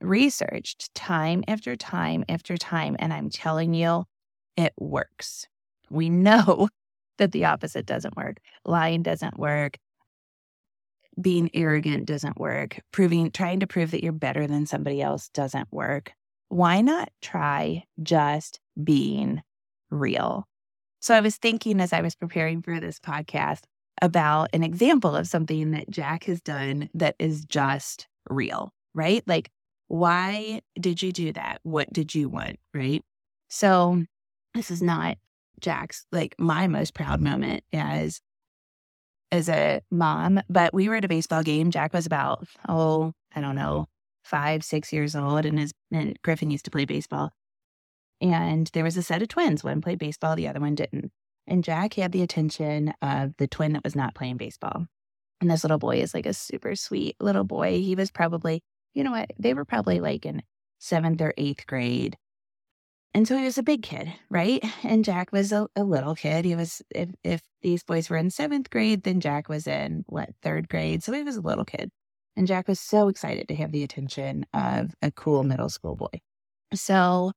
researched 0.00 0.94
time 0.94 1.44
after 1.48 1.76
time 1.76 2.24
after 2.28 2.56
time. 2.56 2.96
And 2.98 3.12
I'm 3.12 3.30
telling 3.30 3.74
you, 3.74 4.04
it 4.56 4.72
works. 4.78 5.46
We 5.90 6.08
know 6.10 6.68
that 7.18 7.32
the 7.32 7.44
opposite 7.44 7.86
doesn't 7.86 8.16
work. 8.16 8.38
Lying 8.64 9.02
doesn't 9.02 9.38
work. 9.38 9.78
Being 11.20 11.48
arrogant 11.54 12.06
doesn't 12.06 12.38
work. 12.40 12.80
Proving, 12.90 13.30
trying 13.30 13.60
to 13.60 13.68
prove 13.68 13.92
that 13.92 14.02
you're 14.02 14.12
better 14.12 14.46
than 14.46 14.66
somebody 14.66 15.00
else 15.00 15.28
doesn't 15.28 15.68
work. 15.70 16.12
Why 16.48 16.80
not 16.80 17.10
try 17.22 17.84
just 18.02 18.60
being 18.82 19.42
real? 19.90 20.46
So 21.00 21.14
I 21.14 21.20
was 21.20 21.36
thinking 21.36 21.80
as 21.80 21.92
I 21.92 22.00
was 22.00 22.16
preparing 22.16 22.62
for 22.62 22.80
this 22.80 22.98
podcast 22.98 23.60
about 24.02 24.50
an 24.52 24.62
example 24.62 25.14
of 25.14 25.28
something 25.28 25.70
that 25.72 25.90
Jack 25.90 26.24
has 26.24 26.40
done 26.40 26.90
that 26.94 27.16
is 27.18 27.44
just 27.44 28.06
real, 28.28 28.72
right? 28.94 29.22
Like, 29.26 29.50
why 29.88 30.60
did 30.78 31.02
you 31.02 31.12
do 31.12 31.32
that? 31.32 31.60
What 31.62 31.92
did 31.92 32.14
you 32.14 32.28
want? 32.28 32.58
Right. 32.72 33.04
So, 33.48 34.04
this 34.54 34.70
is 34.70 34.82
not 34.82 35.18
Jack's, 35.60 36.06
like, 36.12 36.34
my 36.38 36.66
most 36.66 36.94
proud 36.94 37.20
moment 37.20 37.64
as 37.72 38.20
as 39.32 39.48
a 39.48 39.80
mom, 39.90 40.40
but 40.48 40.72
we 40.72 40.88
were 40.88 40.94
at 40.94 41.04
a 41.04 41.08
baseball 41.08 41.42
game. 41.42 41.72
Jack 41.72 41.92
was 41.92 42.06
about, 42.06 42.46
oh, 42.68 43.12
I 43.34 43.40
don't 43.40 43.56
know, 43.56 43.86
five, 44.22 44.64
six 44.64 44.92
years 44.92 45.16
old, 45.16 45.44
and 45.44 45.58
his 45.58 45.72
and 45.92 46.16
Griffin 46.22 46.50
used 46.50 46.64
to 46.66 46.70
play 46.70 46.84
baseball. 46.84 47.32
And 48.20 48.70
there 48.72 48.84
was 48.84 48.96
a 48.96 49.02
set 49.02 49.22
of 49.22 49.28
twins. 49.28 49.64
One 49.64 49.80
played 49.80 49.98
baseball, 49.98 50.36
the 50.36 50.48
other 50.48 50.60
one 50.60 50.74
didn't. 50.74 51.10
And 51.46 51.64
Jack 51.64 51.94
had 51.94 52.12
the 52.12 52.22
attention 52.22 52.94
of 53.02 53.36
the 53.36 53.46
twin 53.46 53.74
that 53.74 53.84
was 53.84 53.96
not 53.96 54.14
playing 54.14 54.36
baseball. 54.36 54.86
And 55.40 55.50
this 55.50 55.64
little 55.64 55.78
boy 55.78 55.98
is 55.98 56.14
like 56.14 56.26
a 56.26 56.32
super 56.32 56.74
sweet 56.74 57.16
little 57.20 57.44
boy. 57.44 57.80
He 57.82 57.94
was 57.94 58.10
probably, 58.10 58.62
you 58.94 59.04
know 59.04 59.10
what, 59.10 59.30
they 59.38 59.52
were 59.52 59.64
probably 59.64 60.00
like 60.00 60.24
in 60.24 60.42
seventh 60.78 61.20
or 61.20 61.34
eighth 61.36 61.66
grade. 61.66 62.16
And 63.12 63.28
so 63.28 63.36
he 63.36 63.44
was 63.44 63.58
a 63.58 63.62
big 63.62 63.82
kid, 63.82 64.12
right? 64.28 64.64
And 64.82 65.04
Jack 65.04 65.30
was 65.32 65.52
a, 65.52 65.68
a 65.76 65.84
little 65.84 66.14
kid. 66.14 66.44
He 66.44 66.56
was, 66.56 66.82
if, 66.90 67.10
if 67.22 67.42
these 67.62 67.84
boys 67.84 68.10
were 68.10 68.16
in 68.16 68.30
seventh 68.30 68.70
grade, 68.70 69.04
then 69.04 69.20
Jack 69.20 69.48
was 69.48 69.66
in 69.66 70.04
what, 70.08 70.30
third 70.42 70.68
grade. 70.68 71.04
So 71.04 71.12
he 71.12 71.22
was 71.22 71.36
a 71.36 71.40
little 71.40 71.64
kid. 71.64 71.90
And 72.36 72.48
Jack 72.48 72.66
was 72.66 72.80
so 72.80 73.06
excited 73.08 73.46
to 73.48 73.54
have 73.54 73.70
the 73.70 73.84
attention 73.84 74.46
of 74.52 74.92
a 75.00 75.12
cool 75.12 75.44
middle 75.44 75.68
school 75.68 75.94
boy. 75.94 76.20
So 76.74 77.30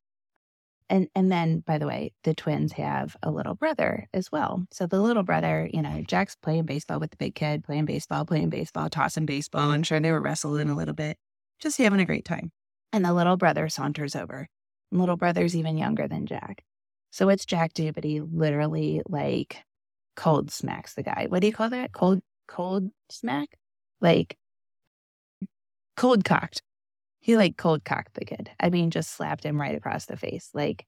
and 0.89 1.07
and 1.15 1.31
then 1.31 1.59
by 1.59 1.77
the 1.77 1.87
way 1.87 2.13
the 2.23 2.33
twins 2.33 2.73
have 2.73 3.15
a 3.23 3.31
little 3.31 3.55
brother 3.55 4.07
as 4.13 4.31
well. 4.31 4.65
So 4.71 4.87
the 4.87 5.01
little 5.01 5.23
brother 5.23 5.69
you 5.73 5.81
know 5.81 6.03
jack's 6.07 6.35
playing 6.35 6.65
baseball 6.65 6.99
with 6.99 7.11
the 7.11 7.17
big 7.17 7.35
kid 7.35 7.63
playing 7.63 7.85
baseball 7.85 8.25
playing 8.25 8.49
baseball 8.49 8.89
tossing 8.89 9.25
baseball 9.25 9.71
i'm 9.71 9.83
sure 9.83 9.99
they 9.99 10.11
were 10.11 10.21
wrestling 10.21 10.69
a 10.69 10.75
little 10.75 10.93
bit 10.93 11.17
just 11.59 11.77
having 11.77 11.99
a 11.99 12.05
great 12.05 12.25
time. 12.25 12.51
And 12.93 13.03
the 13.03 13.13
little 13.13 13.37
brother 13.37 13.69
saunters 13.69 14.15
over. 14.15 14.47
And 14.91 14.99
little 14.99 15.17
brother's 15.17 15.55
even 15.55 15.77
younger 15.77 16.07
than 16.07 16.25
jack. 16.25 16.63
So 17.11 17.25
what's 17.25 17.45
jack 17.45 17.73
do? 17.73 17.91
But 17.91 18.03
he 18.03 18.21
literally 18.21 19.01
like 19.07 19.63
cold 20.15 20.51
smacks 20.51 20.93
the 20.93 21.03
guy. 21.03 21.25
What 21.29 21.41
do 21.41 21.47
you 21.47 21.53
call 21.53 21.69
that? 21.69 21.91
Cold 21.91 22.21
cold 22.47 22.89
smack? 23.09 23.49
Like 24.01 24.37
cold 25.95 26.23
cocked 26.23 26.61
he 27.27 27.35
like 27.35 27.57
cold 27.57 27.83
cocked 27.83 28.13
the 28.13 28.23
kid. 28.23 28.49
I 28.57 28.69
mean, 28.69 28.89
just 28.89 29.11
slapped 29.11 29.43
him 29.43 29.59
right 29.59 29.75
across 29.75 30.05
the 30.05 30.15
face. 30.15 30.49
Like, 30.53 30.85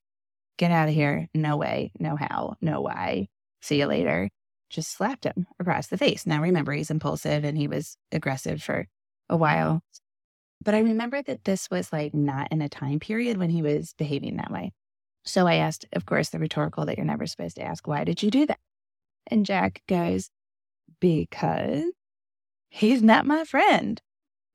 get 0.57 0.71
out 0.71 0.87
of 0.87 0.93
here. 0.93 1.27
No 1.33 1.57
way. 1.57 1.91
No 1.99 2.15
how. 2.15 2.55
No 2.61 2.79
why. 2.79 3.27
See 3.61 3.77
you 3.77 3.87
later. 3.87 4.29
Just 4.69 4.89
slapped 4.89 5.25
him 5.25 5.47
across 5.59 5.87
the 5.87 5.97
face. 5.97 6.25
Now, 6.25 6.41
remember, 6.41 6.71
he's 6.71 6.91
impulsive 6.91 7.43
and 7.43 7.57
he 7.57 7.67
was 7.67 7.97
aggressive 8.13 8.63
for 8.63 8.87
a 9.27 9.35
while. 9.35 9.81
But 10.63 10.75
I 10.75 10.79
remember 10.79 11.21
that 11.23 11.43
this 11.43 11.69
was 11.69 11.91
like 11.91 12.13
not 12.13 12.53
in 12.53 12.61
a 12.61 12.69
time 12.69 13.01
period 13.01 13.35
when 13.35 13.49
he 13.49 13.61
was 13.61 13.93
behaving 13.97 14.37
that 14.37 14.49
way. 14.49 14.71
So 15.25 15.45
I 15.45 15.55
asked, 15.55 15.87
of 15.91 16.05
course, 16.05 16.29
the 16.29 16.39
rhetorical 16.39 16.85
that 16.85 16.95
you're 16.95 17.05
never 17.05 17.27
supposed 17.27 17.57
to 17.57 17.63
ask, 17.63 17.85
why 17.85 18.05
did 18.05 18.23
you 18.23 18.31
do 18.31 18.45
that? 18.45 18.59
And 19.27 19.45
Jack 19.45 19.81
goes, 19.89 20.29
because 21.01 21.83
he's 22.69 23.03
not 23.03 23.25
my 23.25 23.43
friend. 23.43 24.01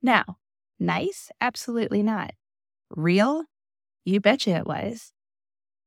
Now, 0.01 0.39
Nice? 0.79 1.31
Absolutely 1.41 2.03
not. 2.03 2.33
Real? 2.91 3.45
You 4.05 4.21
betcha 4.21 4.51
it 4.51 4.67
was. 4.67 5.13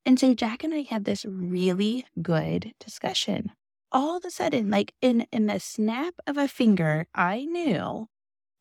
And 0.06 0.20
so 0.20 0.34
Jack 0.34 0.64
and 0.64 0.74
I 0.74 0.82
had 0.82 1.06
this 1.06 1.26
really 1.26 2.06
good 2.22 2.74
discussion. 2.80 3.52
All 3.92 4.18
of 4.18 4.26
a 4.26 4.32
sudden, 4.32 4.70
like 4.70 4.94
in, 5.02 5.28
in 5.32 5.48
the 5.48 5.60
snap 5.60 6.14
of 6.26 6.38
a 6.38 6.48
finger, 6.48 7.08
I 7.14 7.46
knew 7.46 8.08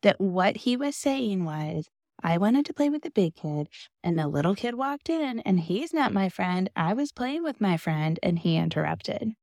that 0.01 0.19
what 0.19 0.57
he 0.57 0.77
was 0.77 0.95
saying 0.95 1.45
was, 1.45 1.87
I 2.23 2.37
wanted 2.37 2.65
to 2.65 2.73
play 2.73 2.89
with 2.89 3.03
the 3.03 3.11
big 3.11 3.35
kid, 3.35 3.69
and 4.03 4.17
the 4.17 4.27
little 4.27 4.55
kid 4.55 4.75
walked 4.75 5.09
in, 5.09 5.39
and 5.41 5.59
he's 5.59 5.93
not 5.93 6.13
my 6.13 6.29
friend. 6.29 6.69
I 6.75 6.93
was 6.93 7.11
playing 7.11 7.43
with 7.43 7.61
my 7.61 7.77
friend, 7.77 8.19
and 8.23 8.39
he 8.39 8.57
interrupted. 8.57 9.33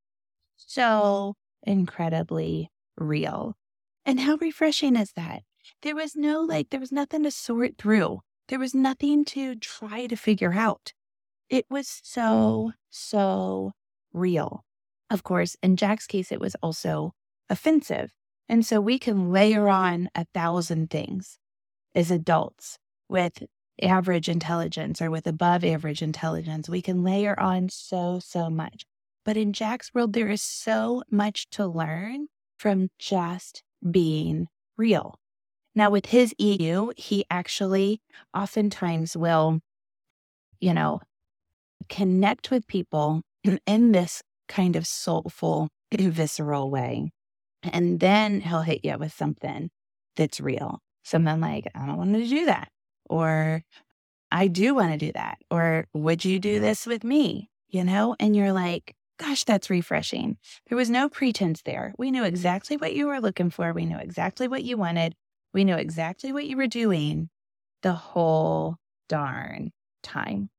So 0.56 1.34
incredibly 1.62 2.70
real. 2.96 3.54
And 4.04 4.20
how 4.20 4.36
refreshing 4.36 4.96
is 4.96 5.12
that? 5.12 5.42
There 5.82 5.94
was 5.94 6.16
no 6.16 6.40
like, 6.40 6.70
there 6.70 6.80
was 6.80 6.92
nothing 6.92 7.24
to 7.24 7.30
sort 7.30 7.78
through. 7.78 8.20
There 8.48 8.58
was 8.58 8.74
nothing 8.74 9.24
to 9.26 9.54
try 9.56 10.06
to 10.06 10.16
figure 10.16 10.54
out. 10.54 10.92
It 11.48 11.66
was 11.70 12.00
so, 12.02 12.72
so 12.90 13.72
real. 14.12 14.64
Of 15.10 15.22
course, 15.22 15.56
in 15.62 15.76
Jack's 15.76 16.06
case, 16.06 16.32
it 16.32 16.40
was 16.40 16.56
also 16.62 17.12
offensive 17.48 18.12
And 18.48 18.64
so 18.64 18.80
we 18.80 18.98
can 18.98 19.30
layer 19.32 19.68
on 19.68 20.08
a 20.14 20.26
thousand 20.34 20.90
things 20.90 21.38
as 21.94 22.10
adults 22.10 22.78
with 23.08 23.42
average 23.82 24.28
intelligence 24.28 25.00
or 25.00 25.10
with 25.10 25.26
above 25.26 25.64
average 25.64 26.02
intelligence. 26.02 26.68
We 26.68 26.82
can 26.82 27.02
layer 27.02 27.38
on 27.38 27.68
so, 27.70 28.20
so 28.22 28.50
much. 28.50 28.84
But 29.24 29.36
in 29.36 29.52
Jack's 29.52 29.94
world, 29.94 30.12
there 30.12 30.28
is 30.28 30.42
so 30.42 31.02
much 31.10 31.48
to 31.50 31.66
learn 31.66 32.28
from 32.58 32.90
just 32.98 33.62
being 33.90 34.48
real. 34.76 35.18
Now, 35.74 35.90
with 35.90 36.06
his 36.06 36.34
EQ, 36.40 36.98
he 36.98 37.24
actually 37.30 38.00
oftentimes 38.32 39.16
will, 39.16 39.60
you 40.60 40.72
know, 40.72 41.00
connect 41.88 42.50
with 42.50 42.66
people 42.66 43.22
in 43.66 43.92
this 43.92 44.22
kind 44.48 44.76
of 44.76 44.86
soulful, 44.86 45.68
visceral 45.92 46.70
way. 46.70 47.10
And 47.62 47.98
then 48.00 48.40
he'll 48.40 48.62
hit 48.62 48.84
you 48.84 48.96
with 48.98 49.12
something 49.12 49.70
that's 50.16 50.40
real. 50.40 50.80
Something 51.02 51.40
like, 51.40 51.66
I 51.74 51.86
don't 51.86 51.96
want 51.96 52.14
to 52.14 52.26
do 52.26 52.46
that. 52.46 52.68
Or 53.08 53.62
I 54.30 54.48
do 54.48 54.74
want 54.74 54.92
to 54.92 54.98
do 54.98 55.12
that. 55.12 55.38
Or 55.50 55.86
would 55.92 56.24
you 56.24 56.38
do 56.38 56.60
this 56.60 56.86
with 56.86 57.04
me? 57.04 57.50
You 57.68 57.84
know? 57.84 58.16
And 58.20 58.36
you're 58.36 58.52
like, 58.52 58.94
gosh, 59.18 59.44
that's 59.44 59.70
refreshing. 59.70 60.36
There 60.68 60.76
was 60.76 60.90
no 60.90 61.08
pretense 61.08 61.62
there. 61.62 61.94
We 61.98 62.10
knew 62.10 62.24
exactly 62.24 62.76
what 62.76 62.94
you 62.94 63.06
were 63.06 63.20
looking 63.20 63.50
for. 63.50 63.72
We 63.72 63.86
knew 63.86 63.98
exactly 63.98 64.48
what 64.48 64.64
you 64.64 64.76
wanted. 64.76 65.14
We 65.54 65.64
know 65.64 65.76
exactly 65.76 66.32
what 66.32 66.46
you 66.46 66.56
were 66.56 66.66
doing 66.66 67.30
the 67.82 67.92
whole 67.92 68.76
darn 69.08 69.70
time. 70.02 70.50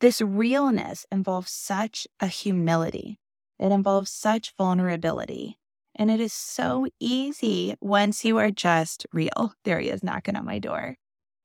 This 0.00 0.20
realness 0.20 1.06
involves 1.12 1.52
such 1.52 2.08
a 2.18 2.26
humility. 2.26 3.20
It 3.58 3.70
involves 3.70 4.10
such 4.10 4.52
vulnerability. 4.58 5.58
And 5.94 6.10
it 6.10 6.20
is 6.20 6.32
so 6.32 6.86
easy 6.98 7.74
once 7.80 8.24
you 8.24 8.38
are 8.38 8.50
just 8.50 9.06
real. 9.12 9.54
There 9.64 9.78
he 9.78 9.88
is 9.88 10.02
knocking 10.02 10.36
on 10.36 10.46
my 10.46 10.58
door. 10.58 10.96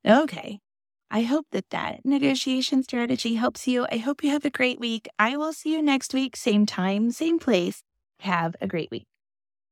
Okay. 0.08 0.60
I 1.12 1.22
hope 1.22 1.46
that 1.52 1.70
that 1.70 2.06
negotiation 2.06 2.82
strategy 2.82 3.36
helps 3.36 3.68
you. 3.68 3.86
I 3.92 3.98
hope 3.98 4.24
you 4.24 4.32
have 4.32 4.46
a 4.46 4.50
great 4.50 4.80
week. 4.80 5.08
I 5.20 5.38
will 5.38 5.54
see 5.54 5.74
you 5.74 5.82
next 5.82 6.14
week, 6.14 6.36
same 6.36 6.66
time, 6.66 7.12
same 7.12 7.38
place. 7.38 7.84
Have 8.22 8.56
a 8.62 8.68
great 8.68 8.90
week. 8.90 9.06